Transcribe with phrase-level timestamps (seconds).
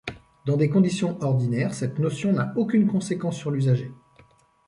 [0.47, 3.91] Dans des conditions ordinaires, cette notion n'a aucune conséquence sur l'usager.